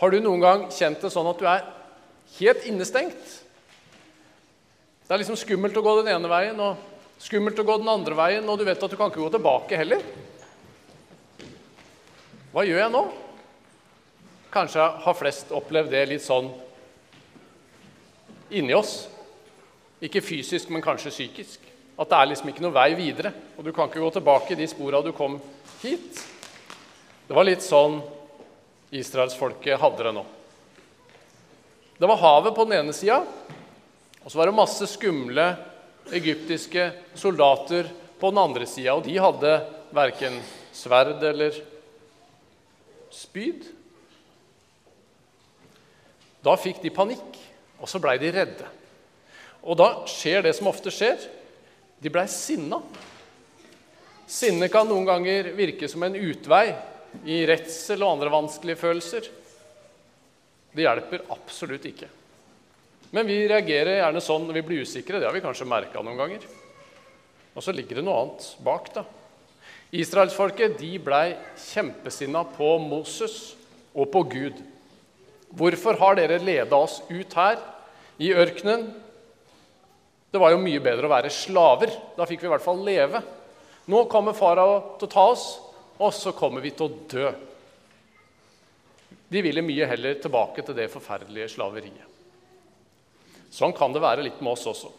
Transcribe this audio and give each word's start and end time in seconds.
Har 0.00 0.10
du 0.10 0.20
noen 0.24 0.40
gang 0.40 0.62
kjent 0.72 1.02
det 1.04 1.10
sånn 1.12 1.28
at 1.28 1.40
du 1.40 1.44
er 1.44 1.64
helt 2.38 2.66
innestengt? 2.70 3.34
Det 5.04 5.12
er 5.12 5.20
liksom 5.20 5.36
skummelt 5.36 5.76
å 5.76 5.82
gå 5.84 5.92
den 5.98 6.14
ene 6.14 6.30
veien 6.30 6.60
og 6.64 6.80
skummelt 7.20 7.58
å 7.60 7.66
gå 7.68 7.76
den 7.82 7.90
andre 7.92 8.16
veien, 8.16 8.46
og 8.48 8.56
du 8.56 8.64
vet 8.64 8.80
at 8.80 8.92
du 8.92 8.96
kan 8.96 9.10
ikke 9.10 9.20
gå 9.20 9.28
tilbake 9.34 9.76
heller. 9.76 10.04
Hva 12.54 12.64
gjør 12.64 12.80
jeg 12.80 12.92
nå? 12.94 13.02
Kanskje 14.50 14.86
har 15.04 15.18
flest 15.18 15.52
opplevd 15.54 15.92
det 15.92 16.06
litt 16.14 16.24
sånn 16.24 16.48
inni 18.56 18.72
oss. 18.74 18.94
Ikke 20.00 20.24
fysisk, 20.24 20.72
men 20.72 20.82
kanskje 20.82 21.12
psykisk. 21.12 21.66
At 22.00 22.08
det 22.08 22.16
er 22.16 22.30
liksom 22.30 22.48
ikke 22.50 22.64
noe 22.64 22.74
vei 22.74 22.94
videre, 22.96 23.34
og 23.58 23.68
du 23.68 23.74
kan 23.76 23.90
ikke 23.90 24.00
gå 24.00 24.08
tilbake 24.16 24.54
i 24.54 24.58
de 24.62 24.70
spora 24.70 25.02
du 25.04 25.12
kom 25.12 25.36
hit. 25.82 26.24
Det 27.28 27.36
var 27.36 27.46
litt 27.46 27.62
sånn 27.62 28.00
israelsfolket 28.90 29.80
hadde 29.80 30.04
det 30.06 30.12
nå. 30.14 30.24
Det 32.00 32.08
var 32.08 32.16
havet 32.16 32.54
på 32.56 32.64
den 32.64 32.78
ene 32.80 32.94
sida, 32.96 33.20
og 34.24 34.30
så 34.30 34.38
var 34.38 34.48
det 34.48 34.56
masse 34.56 34.86
skumle 34.88 35.46
egyptiske 36.16 36.90
soldater 37.14 37.90
på 38.20 38.30
den 38.32 38.40
andre 38.40 38.66
sida. 38.66 38.96
Og 38.96 39.04
de 39.04 39.18
hadde 39.20 39.52
verken 39.94 40.38
sverd 40.72 41.22
eller 41.24 41.56
spyd. 43.12 43.66
Da 46.44 46.56
fikk 46.56 46.80
de 46.82 46.92
panikk, 46.94 47.40
og 47.80 47.88
så 47.88 48.00
blei 48.00 48.16
de 48.20 48.32
redde. 48.32 48.68
Og 49.60 49.76
da 49.76 49.90
skjer 50.08 50.46
det 50.46 50.54
som 50.56 50.70
ofte 50.70 50.92
skjer. 50.94 51.20
De 52.00 52.12
blei 52.12 52.24
sinna. 52.32 52.80
Sinne 54.30 54.70
kan 54.72 54.88
noen 54.88 55.08
ganger 55.08 55.50
virke 55.56 55.88
som 55.90 56.04
en 56.06 56.16
utvei 56.16 56.70
i 57.26 57.42
redsel 57.48 58.02
og 58.04 58.16
andre 58.16 58.32
vanskelige 58.32 58.80
følelser. 58.80 59.28
Det 60.70 60.86
hjelper 60.86 61.26
absolutt 61.34 61.86
ikke. 61.90 62.08
Men 63.10 63.26
vi 63.26 63.42
reagerer 63.50 63.98
gjerne 63.98 64.22
sånn 64.22 64.44
når 64.46 64.60
vi 64.60 64.66
blir 64.68 64.84
usikre. 64.86 65.18
Det 65.18 65.26
har 65.26 65.34
vi 65.34 65.42
kanskje 65.42 65.68
merka 65.68 66.02
noen 66.02 66.20
ganger. 66.20 66.44
Og 67.56 67.64
så 67.64 67.74
ligger 67.74 67.98
det 67.98 68.06
noe 68.06 68.20
annet 68.22 68.46
bak, 68.62 68.92
da. 68.94 69.02
Israelsfolket 69.90 70.76
de 70.78 70.92
blei 71.02 71.32
kjempesinna 71.58 72.44
på 72.54 72.76
Moses 72.84 73.56
og 73.90 74.06
på 74.14 74.22
Gud. 74.30 74.60
Hvorfor 75.50 75.98
har 75.98 76.14
dere 76.20 76.38
leda 76.38 76.78
oss 76.78 77.00
ut 77.10 77.34
her 77.34 77.58
i 78.22 78.30
ørkenen? 78.30 78.86
Det 80.30 80.38
var 80.38 80.54
jo 80.54 80.62
mye 80.62 80.82
bedre 80.82 81.08
å 81.08 81.10
være 81.10 81.32
slaver. 81.34 81.90
Da 82.14 82.28
fikk 82.28 82.44
vi 82.44 82.46
i 82.46 82.52
hvert 82.52 82.62
fall 82.62 82.84
leve. 82.86 83.18
Nå 83.90 84.04
kommer 84.12 84.36
farao 84.38 84.94
til 85.00 85.08
å 85.08 85.10
ta 85.10 85.24
oss, 85.32 85.48
og 86.00 86.14
så 86.16 86.32
kommer 86.36 86.64
vi 86.64 86.72
til 86.72 86.88
å 86.88 86.98
dø. 87.10 87.30
De 89.30 89.42
ville 89.44 89.62
mye 89.62 89.86
heller 89.86 90.16
tilbake 90.22 90.64
til 90.66 90.76
det 90.76 90.88
forferdelige 90.90 91.52
slaveriet. 91.52 92.06
Sånn 93.50 93.74
kan 93.76 93.92
det 93.92 94.02
være 94.02 94.24
litt 94.24 94.40
med 94.42 94.54
oss 94.54 94.66
også. 94.70 94.90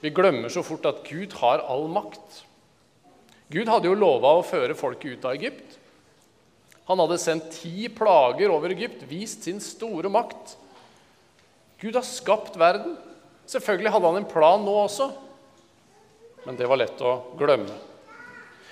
Vi 0.00 0.12
glemmer 0.14 0.52
så 0.52 0.62
fort 0.62 0.86
at 0.86 1.02
Gud 1.08 1.34
har 1.40 1.64
all 1.66 1.88
makt. 1.90 2.44
Gud 3.50 3.68
hadde 3.68 3.88
jo 3.88 3.96
lova 3.98 4.36
å 4.38 4.46
føre 4.46 4.76
folket 4.78 5.18
ut 5.18 5.26
av 5.26 5.34
Egypt. 5.34 5.76
Han 6.88 7.00
hadde 7.02 7.18
sendt 7.20 7.50
ti 7.58 7.88
plager 7.92 8.52
over 8.52 8.72
Egypt, 8.72 9.02
vist 9.08 9.44
sin 9.44 9.58
store 9.60 10.08
makt. 10.12 10.54
Gud 11.80 11.96
har 11.96 12.06
skapt 12.06 12.56
verden. 12.60 12.96
Selvfølgelig 13.48 13.92
hadde 13.92 14.12
han 14.12 14.20
en 14.20 14.28
plan 14.28 14.64
nå 14.64 14.74
også, 14.84 15.08
men 16.44 16.56
det 16.56 16.68
var 16.68 16.80
lett 16.80 17.00
å 17.00 17.14
glemme. 17.40 17.72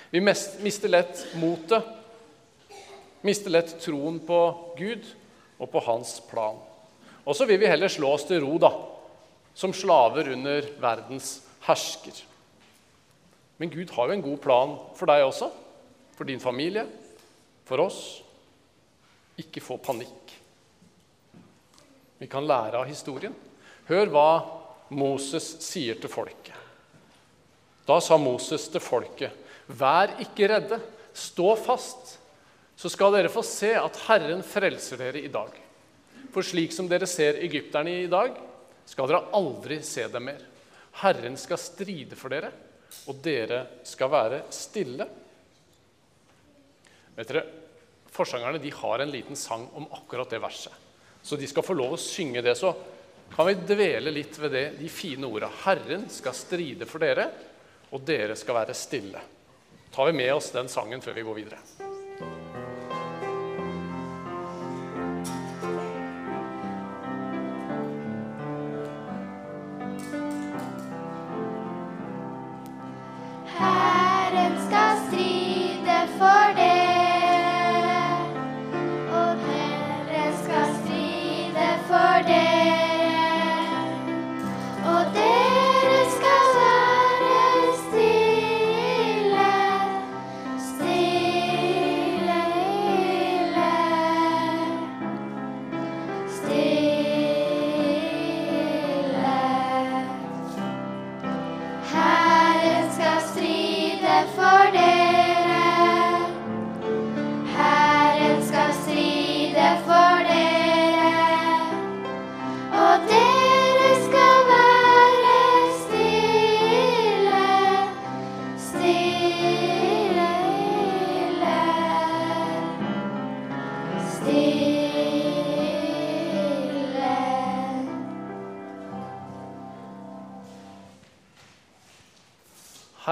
Vi 0.09 0.21
mister 0.21 0.89
lett 0.89 1.25
motet, 1.35 1.83
mister 3.21 3.51
lett 3.51 3.73
troen 3.83 4.19
på 4.23 4.39
Gud 4.77 5.03
og 5.57 5.71
på 5.71 5.81
hans 5.83 6.13
plan. 6.29 6.59
Og 7.27 7.35
så 7.35 7.47
vil 7.49 7.59
vi 7.59 7.67
heller 7.67 7.91
slå 7.91 8.13
oss 8.15 8.23
til 8.29 8.39
ro, 8.39 8.53
da, 8.61 8.71
som 9.57 9.73
slaver 9.75 10.31
under 10.31 10.69
verdens 10.79 11.41
hersker. 11.67 12.21
Men 13.57 13.73
Gud 13.73 13.91
har 13.97 14.07
jo 14.07 14.15
en 14.15 14.23
god 14.23 14.39
plan 14.43 14.75
for 14.95 15.11
deg 15.11 15.25
også, 15.25 15.49
for 16.15 16.29
din 16.29 16.39
familie, 16.39 16.85
for 17.67 17.83
oss. 17.83 17.99
Ikke 19.37 19.61
få 19.61 19.75
panikk. 19.83 20.31
Vi 22.17 22.29
kan 22.31 22.47
lære 22.47 22.79
av 22.79 22.87
historien. 22.87 23.35
Hør 23.89 24.13
hva 24.13 24.29
Moses 24.95 25.49
sier 25.65 25.99
til 25.99 26.09
folket. 26.09 26.55
Da 27.87 27.99
sa 28.03 28.17
Moses 28.19 28.65
til 28.71 28.83
folket, 28.83 29.31
'Vær 29.67 30.15
ikke 30.23 30.47
redde, 30.47 30.79
stå 31.13 31.55
fast, 31.59 32.17
så 32.77 32.89
skal 32.89 33.15
dere 33.15 33.31
få 33.31 33.43
se 33.43 33.73
at 33.75 33.99
Herren 34.07 34.43
frelser 34.43 35.01
dere 35.01 35.23
i 35.23 35.31
dag.' 35.31 35.63
For 36.31 36.45
slik 36.45 36.73
som 36.75 36.87
dere 36.87 37.07
ser 37.09 37.39
egypterne 37.41 37.93
i 38.03 38.09
dag, 38.11 38.35
skal 38.85 39.07
dere 39.09 39.29
aldri 39.33 39.79
se 39.83 40.05
dem 40.11 40.27
mer. 40.29 40.41
Herren 41.01 41.37
skal 41.39 41.57
stride 41.57 42.17
for 42.19 42.29
dere, 42.29 42.51
og 43.07 43.21
dere 43.23 43.63
skal 43.87 44.11
være 44.11 44.41
stille. 44.53 45.07
Vet 47.17 47.31
dere, 47.31 47.45
Forsangerne 48.17 48.57
de 48.57 48.71
har 48.73 48.99
en 48.99 49.11
liten 49.11 49.35
sang 49.37 49.67
om 49.77 49.85
akkurat 49.93 50.29
det 50.29 50.39
verset. 50.41 50.73
Så 51.21 51.35
de 51.35 51.47
skal 51.47 51.65
få 51.65 51.75
lov 51.77 51.93
å 51.93 52.01
synge 52.01 52.41
det. 52.41 52.55
Så 52.57 52.71
kan 53.33 53.45
vi 53.49 53.53
dvele 53.59 54.13
litt 54.13 54.39
ved 54.41 54.55
det, 54.55 54.65
de 54.79 54.89
fine 54.89 55.27
orda. 55.29 55.49
Herren 55.65 56.07
skal 56.09 56.33
stride 56.33 56.87
for 56.89 57.03
dere, 57.03 57.27
og 57.93 58.01
dere 58.07 58.35
skal 58.39 58.57
være 58.61 58.77
stille. 58.77 59.21
Tar 59.91 60.05
vi 60.05 60.13
med 60.13 60.33
oss 60.33 60.51
den 60.51 60.69
sangen 60.69 61.01
før 61.01 61.13
vi 61.13 61.21
går 61.27 61.39
videre? 61.41 61.86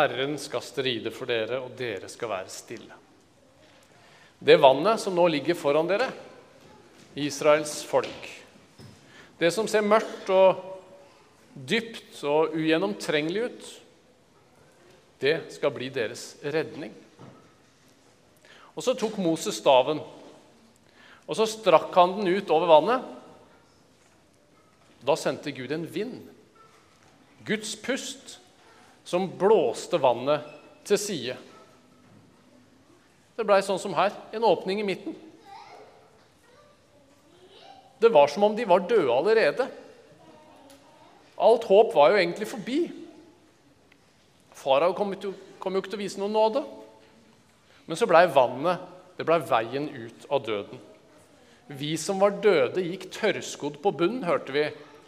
Herren 0.05 0.37
skal 0.37 0.61
stride 0.61 1.09
for 1.13 1.29
dere, 1.29 1.57
og 1.63 1.73
dere 1.77 2.09
skal 2.11 2.29
være 2.29 2.51
stille. 2.53 2.97
Det 4.37 4.57
vannet 4.61 5.01
som 5.01 5.15
nå 5.17 5.25
ligger 5.33 5.57
foran 5.57 5.89
dere, 5.89 6.11
Israels 7.17 7.79
folk, 7.87 8.27
det 9.39 9.49
som 9.55 9.67
ser 9.67 9.85
mørkt 9.87 10.29
og 10.29 10.61
dypt 11.55 12.21
og 12.27 12.53
ugjennomtrengelig 12.53 13.47
ut, 13.47 13.65
det 15.23 15.35
skal 15.55 15.73
bli 15.73 15.89
deres 15.95 16.35
redning. 16.43 16.93
Og 18.75 18.83
så 18.83 18.93
tok 18.99 19.17
Moses 19.23 19.57
staven, 19.57 20.03
og 21.25 21.39
så 21.39 21.47
strakk 21.49 21.95
han 21.97 22.19
den 22.19 22.35
ut 22.35 22.51
over 22.53 22.69
vannet. 22.69 23.11
Da 25.05 25.15
sendte 25.17 25.55
Gud 25.55 25.71
en 25.73 25.87
vind, 25.89 26.19
Guds 27.47 27.73
pust, 27.79 28.37
som 29.05 29.27
blåste 29.39 29.99
vannet 30.01 30.45
til 30.85 30.99
side. 30.99 31.37
Det 33.35 33.45
blei 33.45 33.59
sånn 33.65 33.79
som 33.81 33.93
her, 33.97 34.13
en 34.33 34.47
åpning 34.47 34.79
i 34.81 34.87
midten. 34.87 35.15
Det 37.99 38.11
var 38.11 38.27
som 38.31 38.43
om 38.47 38.55
de 38.55 38.65
var 38.67 38.83
døde 38.87 39.11
allerede. 39.11 39.67
Alt 41.35 41.67
håp 41.67 41.93
var 41.95 42.11
jo 42.11 42.19
egentlig 42.19 42.47
forbi. 42.47 42.79
Farao 44.55 44.93
kom, 44.95 45.13
jo- 45.13 45.33
ikke 45.59 45.89
til 45.89 45.97
å 45.97 46.01
vise 46.01 46.19
noen 46.19 46.35
nåde. 46.35 46.63
Men 47.87 47.97
så 47.97 48.07
blei 48.07 48.25
vannet 48.27 48.79
det 49.17 49.25
ble 49.27 49.39
veien 49.47 49.89
ut 49.89 50.25
av 50.29 50.43
døden. 50.45 50.79
Vi 51.67 51.95
som 51.97 52.19
var 52.19 52.35
døde, 52.43 52.83
gikk 52.83 53.09
tørrskodd 53.11 53.79
på 53.81 53.91
bunnen, 53.95 54.23
hørte 54.27 54.53
vi 54.53 54.65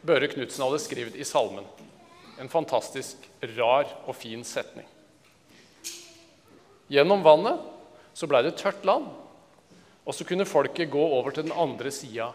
Børre 0.08 0.30
Knutsen 0.32 0.64
hadde 0.64 0.80
skrevet 0.82 1.16
i 1.20 1.26
salmen. 1.28 1.66
En 2.38 2.50
fantastisk 2.50 3.24
rar 3.56 3.90
og 4.06 4.16
fin 4.16 4.44
setning. 4.46 4.86
Gjennom 6.88 7.24
vannet 7.26 7.64
så 8.18 8.30
blei 8.30 8.44
det 8.46 8.56
tørt 8.60 8.86
land, 8.88 9.08
og 10.08 10.16
så 10.16 10.26
kunne 10.26 10.48
folket 10.48 10.92
gå 10.92 11.02
over 11.02 11.34
til 11.36 11.48
den 11.48 11.58
andre 11.58 11.92
sida 11.92 12.30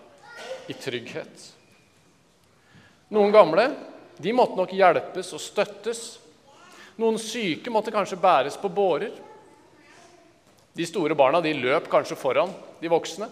i 0.68 0.76
trygghet. 0.76 1.46
Noen 3.12 3.32
gamle 3.34 3.66
de 4.22 4.34
måtte 4.36 4.58
nok 4.58 4.74
hjelpes 4.76 5.32
og 5.34 5.40
støttes. 5.42 6.02
Noen 7.00 7.18
syke 7.20 7.72
måtte 7.72 7.94
kanskje 7.94 8.20
bæres 8.20 8.58
på 8.60 8.70
bårer. 8.72 9.14
De 10.72 10.86
store 10.88 11.16
barna 11.16 11.40
de 11.44 11.52
løp 11.56 11.88
kanskje 11.92 12.16
foran 12.16 12.52
de 12.80 12.90
voksne. 12.92 13.28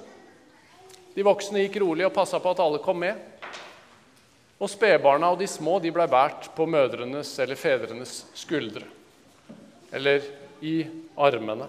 De 1.15 1.25
voksne 1.27 1.65
gikk 1.65 1.81
rolig 1.83 2.07
og 2.07 2.15
passa 2.17 2.41
på 2.41 2.53
at 2.53 2.63
alle 2.65 2.81
kom 2.85 3.01
med. 3.03 3.17
Og 4.61 4.69
spedbarna 4.69 5.31
og 5.33 5.41
de 5.41 5.49
små 5.49 5.79
de 5.81 5.93
blei 5.95 6.07
båret 6.11 6.51
på 6.57 6.67
mødrenes 6.69 7.33
eller 7.41 7.57
fedrenes 7.57 8.25
skuldre. 8.37 8.85
Eller 9.93 10.27
i 10.61 10.83
armene. 11.17 11.69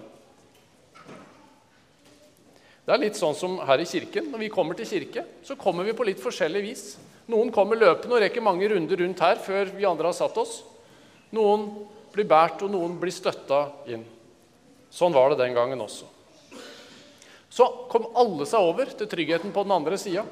Det 2.82 2.92
er 2.92 3.00
litt 3.00 3.16
sånn 3.16 3.36
som 3.38 3.56
her 3.64 3.80
i 3.80 3.86
kirken. 3.88 4.28
Når 4.32 4.42
vi 4.42 4.50
kommer 4.52 4.76
til 4.76 4.88
kirke, 4.90 5.24
så 5.46 5.56
kommer 5.56 5.86
vi 5.86 5.94
på 5.96 6.04
litt 6.04 6.20
forskjellig 6.20 6.62
vis. 6.64 6.84
Noen 7.30 7.52
kommer 7.54 7.78
løpende 7.78 8.18
og 8.18 8.24
rekker 8.24 8.44
mange 8.44 8.68
runder 8.68 9.00
rundt 9.04 9.22
her 9.22 9.38
før 9.40 9.70
vi 9.72 9.86
andre 9.88 10.10
har 10.10 10.18
satt 10.18 10.36
oss. 10.42 10.58
Noen 11.32 11.68
blir 12.12 12.28
båret, 12.28 12.60
og 12.66 12.72
noen 12.74 12.98
blir 13.00 13.14
støtta 13.14 13.64
inn. 13.88 14.02
Sånn 14.92 15.14
var 15.14 15.32
det 15.32 15.40
den 15.40 15.54
gangen 15.56 15.80
også. 15.80 16.08
Så 17.52 17.68
kom 17.92 18.10
alle 18.18 18.44
seg 18.48 18.64
over 18.64 18.90
til 18.96 19.08
tryggheten 19.08 19.52
på 19.54 19.64
den 19.64 19.74
andre 19.76 19.96
sida. 20.00 20.26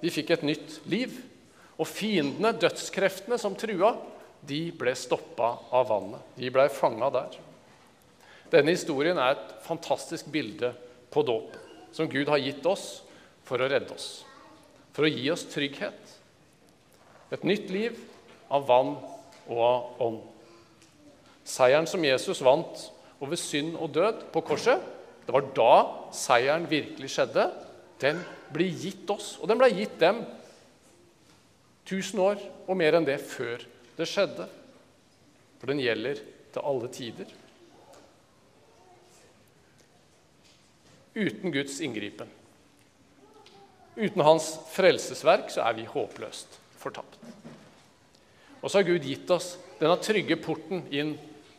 De 0.00 0.10
fikk 0.10 0.32
et 0.34 0.46
nytt 0.46 0.80
liv. 0.90 1.12
Og 1.80 1.88
fiendene, 1.88 2.52
dødskreftene 2.52 3.38
som 3.40 3.56
trua, 3.56 3.94
de 4.44 4.68
ble 4.76 4.92
stoppa 4.96 5.54
av 5.76 5.88
vannet. 5.88 6.34
De 6.36 6.50
ble 6.52 6.66
fanga 6.72 7.08
der. 7.14 7.38
Denne 8.52 8.74
historien 8.74 9.18
er 9.20 9.36
et 9.36 9.52
fantastisk 9.64 10.28
bilde 10.32 10.72
på 11.12 11.22
dåp, 11.26 11.54
som 11.94 12.08
Gud 12.10 12.28
har 12.28 12.40
gitt 12.42 12.66
oss 12.66 13.02
for 13.46 13.62
å 13.62 13.68
redde 13.70 13.94
oss. 13.94 14.24
For 14.92 15.06
å 15.06 15.12
gi 15.12 15.28
oss 15.32 15.46
trygghet. 15.48 16.16
Et 17.30 17.46
nytt 17.46 17.70
liv 17.70 17.96
av 18.50 18.66
vann 18.68 18.96
og 19.46 19.60
av 19.64 20.02
ånd. 20.02 20.20
Seieren 21.46 21.88
som 21.88 22.04
Jesus 22.04 22.42
vant 22.44 22.90
over 23.22 23.38
synd 23.38 23.76
og 23.78 23.92
død 23.94 24.26
på 24.34 24.42
korset, 24.50 24.82
det 25.26 25.34
var 25.34 25.46
da 25.54 25.74
seieren 26.16 26.66
virkelig 26.70 27.12
skjedde. 27.14 27.46
Den 28.02 28.18
blir 28.50 28.72
gitt 28.74 29.10
oss, 29.12 29.36
og 29.38 29.46
den 29.50 29.60
ble 29.60 29.70
gitt 29.70 29.98
dem 30.00 30.24
tusen 31.88 32.20
år 32.22 32.40
og 32.66 32.78
mer 32.78 32.96
enn 32.96 33.06
det 33.08 33.18
før 33.22 33.62
det 33.98 34.08
skjedde. 34.08 34.46
For 35.60 35.70
den 35.70 35.82
gjelder 35.82 36.20
til 36.54 36.66
alle 36.66 36.90
tider. 36.92 37.32
Uten 41.10 41.52
Guds 41.52 41.80
inngripen, 41.82 42.28
uten 43.98 44.22
hans 44.22 44.52
frelsesverk, 44.70 45.50
så 45.50 45.64
er 45.66 45.74
vi 45.76 45.88
håpløst 45.90 46.54
fortapt. 46.80 47.18
Og 48.60 48.70
så 48.70 48.78
har 48.78 48.86
Gud 48.86 49.04
gitt 49.04 49.30
oss 49.34 49.56
denne 49.80 49.98
trygge 50.00 50.38
porten 50.40 50.84
inn 50.94 51.16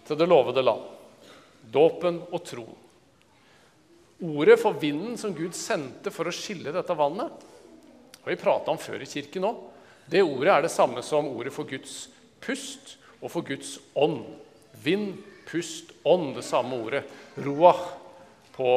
til 0.08 0.18
det 0.18 0.30
lovede 0.30 0.64
land. 0.64 0.86
Dåpen 1.74 2.22
og 2.32 2.40
troen. 2.48 2.78
Ordet 4.22 4.60
for 4.62 4.78
vinden 4.78 5.18
som 5.18 5.34
Gud 5.34 5.56
sendte 5.58 6.14
for 6.14 6.30
å 6.30 6.34
skille 6.36 6.74
dette 6.74 6.96
vannet, 6.98 7.46
har 8.22 8.30
vi 8.30 8.38
prata 8.38 8.70
om 8.70 8.80
før 8.82 9.02
i 9.02 9.10
kirken 9.10 9.48
òg. 9.50 9.62
Det 10.10 10.24
ordet 10.24 10.54
er 10.54 10.66
det 10.66 10.74
samme 10.74 11.04
som 11.06 11.30
ordet 11.30 11.54
for 11.54 11.68
Guds 11.70 12.10
pust 12.42 12.96
og 13.22 13.30
for 13.32 13.46
Guds 13.46 13.78
ånd. 13.96 14.24
Vind, 14.84 15.20
pust, 15.50 15.94
ånd. 16.04 16.34
Det 16.36 16.46
samme 16.46 16.80
ordet. 16.82 17.04
Roach 17.38 17.84
på 18.56 18.72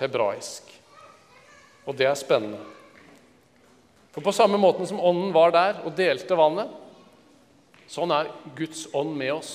hebraisk. 0.00 0.70
Og 1.84 1.96
det 1.98 2.06
er 2.06 2.18
spennende. 2.18 2.60
For 4.10 4.24
på 4.24 4.34
samme 4.34 4.58
måten 4.58 4.86
som 4.86 5.00
ånden 5.00 5.32
var 5.34 5.52
der 5.54 5.82
og 5.86 5.94
delte 5.98 6.38
vannet, 6.38 6.70
sånn 7.90 8.10
er 8.14 8.30
Guds 8.58 8.88
ånd 8.94 9.14
med 9.18 9.36
oss 9.36 9.52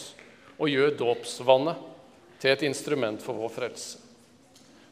og 0.56 0.72
gjør 0.72 0.96
dåpsvannet 1.00 1.92
til 2.40 2.54
et 2.54 2.64
instrument 2.68 3.24
for 3.24 3.36
vår 3.36 3.52
frelse. 3.52 4.00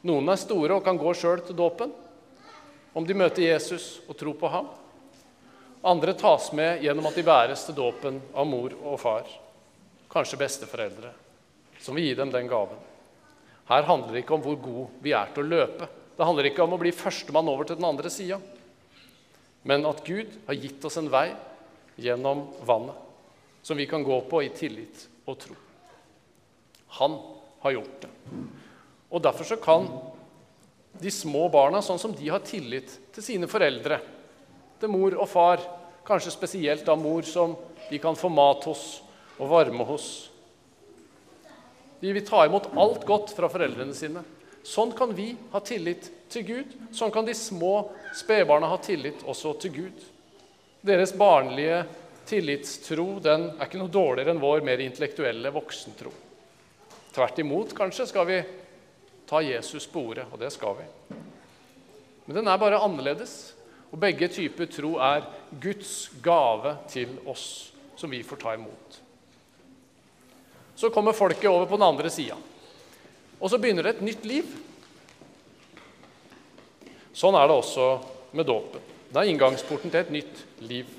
Noen 0.04 0.28
er 0.28 0.40
store 0.40 0.76
og 0.76 0.84
kan 0.84 1.00
gå 1.00 1.14
sjøl 1.16 1.46
til 1.48 1.56
dåpen 1.56 1.94
om 2.94 3.06
de 3.08 3.16
møter 3.16 3.46
Jesus 3.46 4.02
og 4.08 4.18
tror 4.20 4.36
på 4.40 4.52
ham. 4.52 4.68
Andre 5.84 6.14
tas 6.16 6.52
med 6.56 6.84
gjennom 6.84 7.10
at 7.10 7.18
de 7.20 7.26
bæres 7.28 7.66
til 7.68 7.76
dåpen 7.76 8.22
av 8.32 8.48
mor 8.48 8.72
og 8.86 8.96
far, 9.02 9.28
kanskje 10.12 10.40
besteforeldre, 10.40 11.10
som 11.84 11.98
vil 11.98 12.08
gi 12.08 12.14
dem 12.16 12.32
den 12.32 12.48
gaven. 12.48 12.80
Her 13.68 13.84
handler 13.90 14.16
det 14.16 14.24
ikke 14.24 14.38
om 14.38 14.46
hvor 14.46 14.56
god 14.64 15.02
vi 15.04 15.12
er 15.16 15.34
til 15.36 15.44
å 15.44 15.52
løpe. 15.52 15.90
Det 16.16 16.28
handler 16.28 16.48
ikke 16.48 16.64
om 16.64 16.76
å 16.76 16.80
bli 16.80 16.94
førstemann 16.96 17.52
over 17.52 17.68
til 17.68 17.80
den 17.80 17.90
andre 17.90 18.12
sida, 18.14 18.40
men 19.68 19.84
at 19.88 20.00
Gud 20.08 20.32
har 20.48 20.60
gitt 20.60 20.88
oss 20.88 21.00
en 21.00 21.12
vei 21.12 21.30
gjennom 22.00 22.46
vannet 22.68 23.04
som 23.64 23.80
vi 23.80 23.88
kan 23.88 24.04
gå 24.04 24.22
på 24.28 24.42
i 24.44 24.50
tillit 24.56 25.06
og 25.28 25.38
tro. 25.40 25.56
Han 27.00 27.16
har 27.64 27.76
gjort 27.76 28.02
det. 28.04 28.10
Og 29.12 29.22
Derfor 29.24 29.48
så 29.48 29.60
kan 29.60 29.88
de 31.00 31.12
små 31.12 31.48
barna, 31.52 31.82
sånn 31.82 32.00
som 32.00 32.12
de 32.16 32.28
har 32.30 32.44
tillit 32.46 32.92
til 33.16 33.24
sine 33.24 33.48
foreldre, 33.50 34.00
til 34.84 34.92
mor 34.92 35.16
og 35.16 35.30
far, 35.32 35.64
kanskje 36.04 36.36
spesielt 36.36 36.90
av 36.92 37.00
mor, 37.00 37.24
som 37.24 37.56
de 37.90 38.00
kan 38.04 38.18
få 38.20 38.30
mat 38.32 38.68
hos 38.68 39.02
og 39.40 39.50
varme 39.50 39.88
hos, 39.88 40.08
de 42.04 42.12
vil 42.12 42.26
ta 42.28 42.42
imot 42.44 42.66
alt 42.76 43.06
godt 43.08 43.32
fra 43.32 43.48
foreldrene 43.48 43.96
sine. 43.96 44.26
Sånn 44.68 44.90
kan 44.96 45.14
vi 45.16 45.30
ha 45.54 45.62
tillit 45.64 46.10
til 46.32 46.44
Gud. 46.44 46.74
Sånn 46.92 47.14
kan 47.16 47.24
de 47.24 47.36
små 47.36 47.94
spedbarna 48.16 48.68
ha 48.68 48.80
tillit 48.84 49.24
også 49.24 49.54
til 49.64 49.72
Gud. 49.78 50.02
Deres 50.84 51.14
barnlige 51.16 51.86
tillitstro 52.28 53.22
den 53.24 53.48
er 53.54 53.70
ikke 53.70 53.80
noe 53.80 53.92
dårligere 53.92 54.36
enn 54.36 54.44
vår 54.44 54.66
mer 54.68 54.84
intellektuelle 54.84 55.52
voksentro. 55.56 56.12
Tvert 57.16 57.40
imot, 57.40 57.72
kanskje, 57.78 58.10
skal 58.12 58.28
vi 58.28 58.42
ta 59.30 59.40
Jesus 59.40 59.88
på 59.88 60.04
ordet, 60.12 60.28
og 60.28 60.44
det 60.44 60.52
skal 60.52 60.76
vi. 60.82 60.90
Men 62.26 62.42
den 62.42 62.52
er 62.52 62.60
bare 62.60 62.84
annerledes. 62.84 63.54
Og 63.94 64.00
begge 64.02 64.28
typer 64.34 64.66
tro 64.74 64.96
er 64.98 65.28
Guds 65.62 66.10
gave 66.26 66.74
til 66.90 67.14
oss, 67.30 67.46
som 67.96 68.10
vi 68.10 68.24
får 68.26 68.42
ta 68.42 68.56
imot. 68.58 68.98
Så 70.76 70.90
kommer 70.90 71.14
folket 71.14 71.52
over 71.52 71.70
på 71.70 71.78
den 71.78 71.86
andre 71.86 72.10
sida. 72.10 72.36
Og 73.38 73.52
så 73.52 73.60
begynner 73.62 73.86
det 73.86 73.96
et 73.96 74.06
nytt 74.08 74.26
liv. 74.26 74.50
Sånn 77.14 77.38
er 77.38 77.46
det 77.46 77.60
også 77.60 77.88
med 78.34 78.50
dåpen. 78.50 78.82
Det 79.14 79.22
er 79.22 79.30
inngangsporten 79.30 79.94
til 79.94 80.02
et 80.02 80.14
nytt 80.16 80.44
liv. 80.66 80.90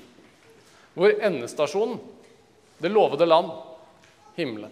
Hvor 0.95 1.11
endestasjonen, 1.11 1.99
det 2.79 2.91
lovede 2.93 3.27
land, 3.27 3.51
himmelen. 4.39 4.71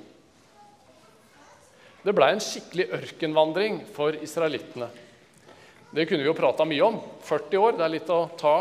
Det 2.03 2.15
blei 2.15 2.33
en 2.35 2.43
skikkelig 2.43 2.87
ørkenvandring 2.95 3.81
for 3.95 4.15
israelittene. 4.15 4.87
Det 5.93 6.07
kunne 6.09 6.23
vi 6.23 6.29
jo 6.29 6.37
prata 6.37 6.65
mye 6.65 6.85
om. 6.85 7.01
40 7.21 7.59
år, 7.61 7.75
det 7.77 7.85
er 7.85 7.93
litt 7.93 8.09
å 8.09 8.23
ta. 8.39 8.57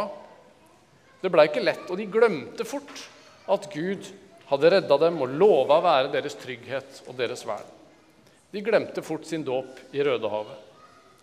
Det 1.22 1.30
blei 1.32 1.46
ikke 1.48 1.62
lett, 1.64 1.86
og 1.88 1.96
de 1.96 2.08
glemte 2.10 2.66
fort 2.68 3.06
at 3.52 3.68
Gud 3.72 4.10
hadde 4.50 4.72
redda 4.74 4.98
dem 5.00 5.22
og 5.24 5.32
lova 5.40 5.78
å 5.78 5.84
være 5.86 6.10
deres 6.12 6.36
trygghet 6.36 7.04
og 7.06 7.16
deres 7.16 7.46
vern. 7.48 7.70
De 8.52 8.60
glemte 8.60 9.00
fort 9.06 9.24
sin 9.24 9.44
dåp 9.46 9.80
i 9.96 10.04
Rødehavet. 10.04 10.68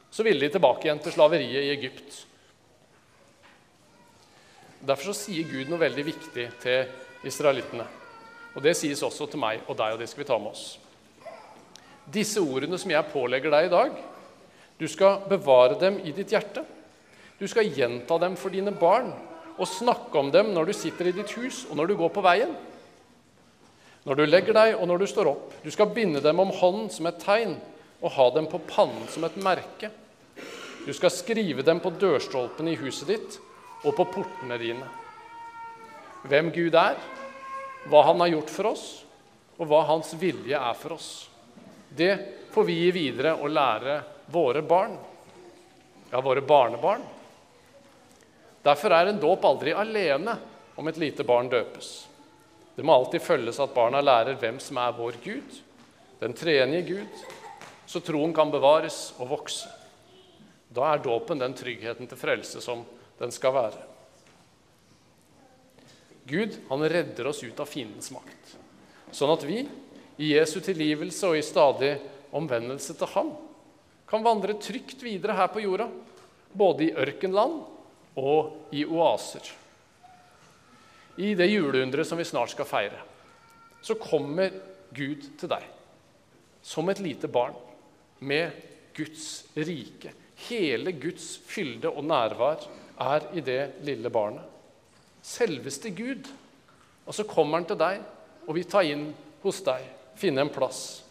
Så 0.09 0.25
ville 0.25 0.41
de 0.41 0.55
tilbake 0.55 0.87
igjen 0.87 1.01
til 1.03 1.13
slaveriet 1.13 1.61
i 1.61 1.73
Egypt. 1.75 2.23
Derfor 4.81 5.13
sier 5.13 5.45
Gud 5.45 5.69
noe 5.69 5.83
veldig 5.83 6.05
viktig 6.07 6.47
til 6.63 7.27
israelittene. 7.29 7.85
Og 8.55 8.63
det 8.65 8.73
sies 8.79 9.03
også 9.05 9.27
til 9.29 9.43
meg 9.43 9.61
og 9.67 9.77
deg, 9.77 9.93
og 9.93 10.01
det 10.01 10.07
skal 10.09 10.23
vi 10.23 10.29
ta 10.31 10.39
med 10.41 10.55
oss. 10.55 10.79
Disse 12.09 12.41
ordene 12.41 12.79
som 12.81 12.89
jeg 12.89 13.11
pålegger 13.13 13.53
deg 13.53 13.67
i 13.67 13.73
dag, 13.75 13.99
du 14.79 14.88
skal 14.88 15.25
bevare 15.29 15.75
dem 15.79 16.00
i 16.07 16.13
ditt 16.15 16.31
hjerte. 16.31 16.63
Du 17.39 17.48
skal 17.48 17.67
gjenta 17.67 18.17
dem 18.19 18.36
for 18.39 18.51
dine 18.53 18.71
barn 18.71 19.12
og 19.59 19.67
snakke 19.67 20.15
om 20.19 20.31
dem 20.31 20.53
når 20.55 20.69
du 20.69 20.74
sitter 20.75 21.09
i 21.09 21.15
ditt 21.15 21.36
hus 21.36 21.65
og 21.69 21.75
når 21.79 21.91
du 21.91 21.98
går 22.00 22.12
på 22.15 22.24
veien 22.24 22.55
når 24.09 24.15
du 24.15 24.25
legger 24.25 24.55
deg 24.55 24.77
og 24.77 24.88
når 24.88 25.03
du 25.03 25.07
står 25.12 25.29
opp. 25.29 25.51
Du 25.63 25.69
skal 25.74 25.91
binde 25.93 26.21
dem 26.24 26.39
om 26.41 26.53
hånden 26.55 26.88
som 26.93 27.05
et 27.09 27.19
tegn 27.21 27.57
og 28.00 28.13
ha 28.15 28.29
dem 28.36 28.48
på 28.50 28.62
pannen 28.69 29.07
som 29.12 29.25
et 29.27 29.36
merke. 29.43 29.91
Du 30.86 30.89
skal 30.95 31.12
skrive 31.12 31.65
dem 31.67 31.81
på 31.83 31.91
dørstolpene 32.00 32.74
i 32.74 32.79
huset 32.79 33.12
ditt 33.12 33.39
og 33.83 33.93
på 33.98 34.07
portene 34.09 34.57
dine. 34.59 34.88
Hvem 36.25 36.51
Gud 36.55 36.75
er, 36.75 36.98
hva 37.88 38.03
Han 38.09 38.19
har 38.24 38.31
gjort 38.33 38.50
for 38.51 38.71
oss, 38.74 38.86
og 39.59 39.67
hva 39.67 39.83
Hans 39.88 40.13
vilje 40.19 40.57
er 40.57 40.75
for 40.75 40.95
oss. 40.98 41.29
Det 41.89 42.50
får 42.51 42.65
vi 42.67 42.79
gi 42.81 42.89
videre 42.95 43.36
og 43.39 43.51
lære 43.51 44.00
våre 44.31 44.62
barn. 44.62 44.98
ja, 46.12 46.21
våre 46.21 46.41
barnebarn. 46.41 47.01
Derfor 48.63 48.91
er 48.91 49.05
en 49.09 49.19
dåp 49.19 49.45
aldri 49.45 49.74
alene 49.74 50.36
om 50.75 50.88
et 50.88 50.98
lite 50.98 51.24
barn 51.24 51.50
døpes. 51.50 52.07
Det 52.75 52.83
må 52.83 52.95
alltid 52.95 53.21
følges 53.21 53.59
at 53.59 53.74
barna 53.75 54.01
lærer 54.01 54.39
hvem 54.39 54.59
som 54.63 54.77
er 54.81 54.95
vår 54.98 55.19
Gud, 55.24 55.59
den 56.19 56.33
treenige 56.33 56.88
Gud, 56.88 57.24
så 57.86 58.01
troen 58.03 58.33
kan 58.36 58.51
bevares 58.51 59.13
og 59.19 59.31
vokse. 59.33 59.69
Da 60.69 60.93
er 60.93 61.03
dåpen 61.03 61.41
den 61.41 61.55
tryggheten 61.57 62.07
til 62.07 62.19
frelse 62.19 62.62
som 62.62 62.83
den 63.19 63.33
skal 63.36 63.55
være. 63.55 63.83
Gud 66.29 66.59
han 66.69 66.86
redder 66.86 67.27
oss 67.31 67.41
ut 67.43 67.59
av 67.59 67.69
fiendens 67.69 68.12
makt, 68.13 68.55
sånn 69.12 69.33
at 69.33 69.45
vi 69.48 69.63
i 70.19 70.33
Jesu 70.36 70.59
tilgivelse 70.62 71.31
og 71.31 71.39
i 71.39 71.45
stadig 71.45 71.95
omvendelse 72.36 72.93
til 73.00 73.09
Ham 73.15 73.31
kan 74.09 74.25
vandre 74.25 74.57
trygt 74.57 75.03
videre 75.05 75.35
her 75.37 75.51
på 75.53 75.61
jorda, 75.61 75.85
både 76.51 76.87
i 76.87 76.93
ørkenland 76.97 77.59
og 78.17 78.73
i 78.73 78.81
oaser. 78.85 79.51
I 81.19 81.35
det 81.37 81.49
juleundret 81.51 82.07
som 82.07 82.17
vi 82.17 82.25
snart 82.25 82.53
skal 82.55 82.67
feire, 82.67 83.03
så 83.85 83.95
kommer 83.99 84.55
Gud 84.95 85.27
til 85.37 85.51
deg 85.51 85.67
som 86.65 86.89
et 86.89 86.99
lite 87.03 87.29
barn 87.31 87.53
med 88.19 88.55
Guds 88.97 89.45
rike. 89.55 90.11
Hele 90.49 90.91
Guds 90.97 91.35
fylde 91.47 91.91
og 91.91 92.03
nærvær 92.07 92.65
er 92.99 93.29
i 93.37 93.43
det 93.45 93.61
lille 93.87 94.09
barnet. 94.11 94.43
Selveste 95.21 95.91
Gud. 95.95 96.27
Og 97.05 97.15
så 97.15 97.25
kommer 97.27 97.59
han 97.59 97.67
til 97.69 97.79
deg 97.79 98.01
og 98.47 98.55
vil 98.57 98.67
ta 98.69 98.83
inn 98.85 99.09
hos 99.43 99.61
deg, 99.65 99.85
finne 100.19 100.43
en 100.43 100.51
plass. 100.53 101.01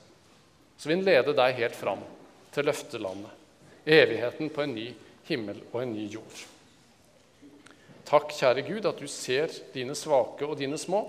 Så 0.78 0.88
vil 0.88 1.00
han 1.00 1.08
lede 1.08 1.36
deg 1.36 1.58
helt 1.58 1.76
fram 1.76 2.04
til 2.54 2.68
løftelandet, 2.68 3.30
evigheten 3.86 4.52
på 4.52 4.64
en 4.64 4.74
ny 4.74 4.86
himmel 5.28 5.60
og 5.72 5.82
en 5.82 5.94
ny 5.94 6.06
jord. 6.12 6.44
Takk, 8.08 8.32
kjære 8.32 8.64
Gud, 8.64 8.86
at 8.88 9.00
du 9.00 9.08
ser 9.10 9.52
dine 9.74 9.96
svake 9.98 10.46
og 10.48 10.56
dine 10.60 10.78
små, 10.80 11.02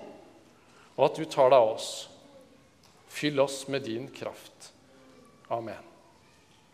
og 0.98 1.06
at 1.06 1.20
du 1.20 1.24
tar 1.24 1.54
deg 1.54 1.60
av 1.60 1.76
oss. 1.78 1.92
Fyll 3.10 3.40
oss 3.40 3.64
med 3.72 3.88
din 3.88 4.10
kraft. 4.12 4.74
Amen. 5.50 5.89